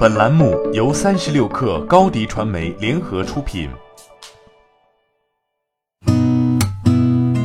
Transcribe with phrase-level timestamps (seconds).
[0.00, 3.68] 本栏目由三十六氪高低传媒联合出品。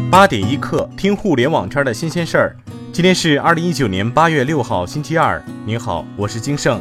[0.09, 2.55] 八点一刻，听互联网圈的新鲜事儿。
[2.93, 5.43] 今天是二零一九年八月六号，星期二。
[5.65, 6.79] 您好，我是金盛。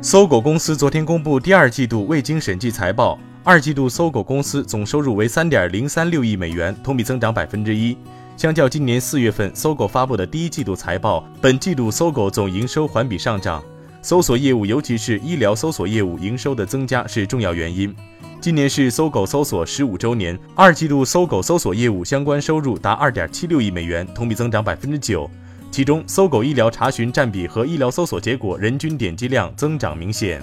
[0.00, 7.98] 搜狗公司昨天公布第二季度未经审计财报，二季度搜狗公司总收入为三点零三六亿美元，同比增长百分之一。
[8.36, 13.64] 相较今年四月份搜狗发布的第一季度财报，本季度搜狗总营收环比上涨。
[14.02, 17.96] 搜索业务，尤其是医疗搜索业务营收的增加是重要原因。
[18.38, 25.28] 今年是搜狗搜索十五周年，二季度搜狗搜索业务相关收入达二点七六亿美元，同比增长百分之九。
[25.70, 30.42] 其中，搜狗医疗查询占比和医疗搜索结果人均点击量增长明显。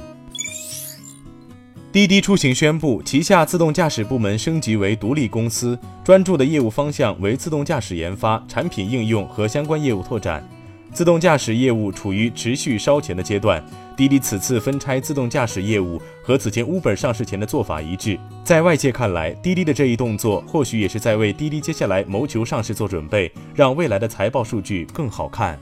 [1.93, 10.43] 滴滴出行宣布，旗下自动驾驶部门升级为独立公司，专注的业务方向为自动驾驶研发、产品应用和相关业务拓展。
[10.91, 13.63] 自动驾驶业务处于持续烧钱的阶段，
[13.95, 18.19] 滴滴此次分拆自动驾驶业务和此前 Uber 上市前的做法一致。
[18.44, 25.59] 在外界看来，滴滴的这一动作或许也是在为滴滴接下来谋求上市做准备，让未来的财报数据更好看。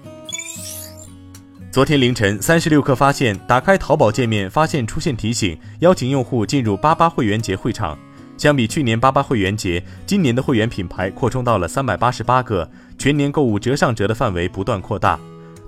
[1.72, 7.98] 昨天凌晨，三十六氪发现，打开淘宝界面，发现出现提醒，邀请用户进入八八会员节会场。
[8.38, 15.18] 相比去年八八会员节，今年的会员品牌扩充到了三百八十八个，全年购物折上折的范围不断扩大。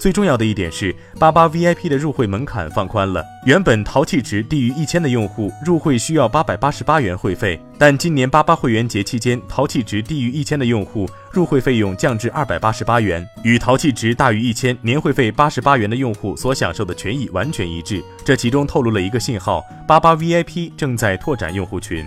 [0.04, 3.24] 最重要的一点是，八八 VIP 的入会门槛放宽了。
[3.46, 18.04] 原本淘气值低于一千的用户入会需要八百八十八元会费，但今年八八会员节期间，淘气值低于一千的用户入会费用降至二百八十八元，与淘气值大于一千、年会费八十八元的用户所享受的权益完全一致。
[18.26, 22.06] 这其中透露了一个信号：八八 VIP 正在拓展用户群。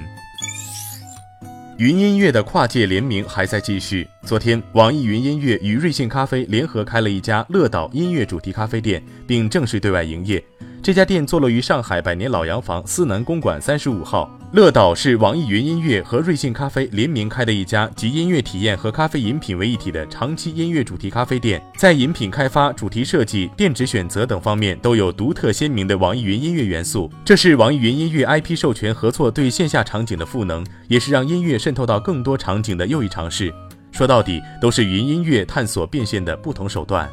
[1.78, 4.08] 云音乐的跨界联名还在继续。
[4.22, 10.42] 昨天，网易云音乐与瑞幸咖啡联合开了一家乐岛音乐主题咖啡店，并正式对外营业。
[10.82, 14.30] 这家店坐落于上海百年老洋房思南公馆三十五号。
[14.52, 27.10] 乐岛是网易云音乐和瑞幸咖啡联名开的一家集音乐体验和咖啡饮品为一体的长期音乐主题咖啡店，在饮品开发、主题设计、店址选择等方面都有独特鲜明的网易云音乐元素。
[27.24, 33.52] 这是网易云音乐 IP 授权合作对线下场景的赋能，也是让音乐渗透到更多场景的又一尝试。
[33.90, 37.10] 说到底，都是云音乐探索变现的不同手段。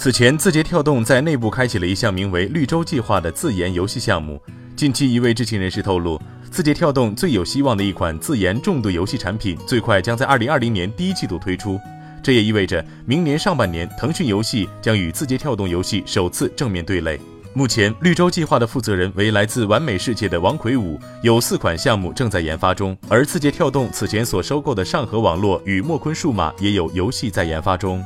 [0.00, 4.40] 此前，字节跳动在内部开启了一项名为“绿洲计划”的自研游戏项目。
[4.74, 6.18] 近期，一位知情人士透露，
[6.50, 11.78] 字节跳动最有希望的一款自研重度游戏产品，最快将在二零二零年第一季度推出。
[12.22, 17.20] 这也意味着，明年上半年，腾讯游戏将与字节跳动游戏首次正面对垒。
[17.52, 22.96] 目前，绿洲计划的负责人为来自完美世界的王魁武，有四款项目正在研发中。
[23.06, 28.02] 而字节跳动此前所收购的上合网络与墨坤数码也有游戏在研发中。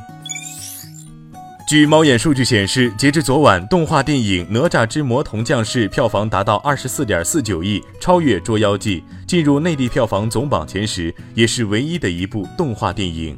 [1.67, 13.35] 据猫眼数据显示，截至昨晚，动画电影《哪吒之魔童降世》票房达到二十四点四九亿，超越《捉妖记》，进入内地票房总榜前十，也是唯一的一部动画电影。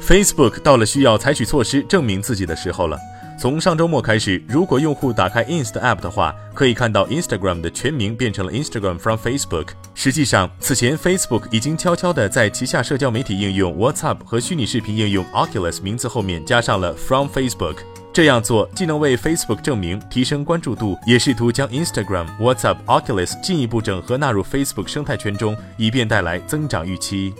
[0.00, 2.98] Facebook 到了需要采取措施证明自己的时候了。
[3.42, 9.70] 从上周末开始，如果用户打开 Inst App 的话，可以看到 Instagram 的全名变成了 Instagram from Facebook。
[9.96, 17.78] 实际上，此前 Facebook 已经悄悄地在旗下社交媒体应用 WhatsApp 和虚拟视频应用 Oculus 名字后面加上了 from Facebook。
[18.12, 27.34] 这样做既能为 Facebook 证明、提升关注度，也试图将 Instagram、WhatsApp、Oculus 进一步整合纳入 Facebook 生态圈中，以便带来增长预期。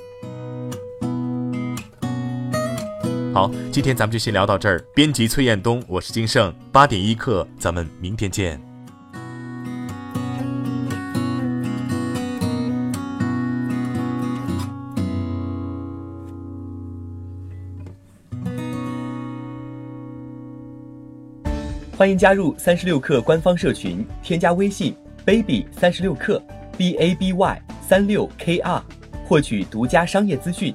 [3.33, 4.79] 好，今天咱们就先聊到这儿。
[4.95, 8.61] 编辑崔彦东，我是金盛，八点一刻，咱们明天见。
[21.97, 24.95] 欢迎加入三十六氪官方社群，添加微信
[25.25, 26.39] baby 三十六氪
[26.77, 28.83] b a b y 三六 k r，
[29.25, 30.75] 获取独家商业资讯。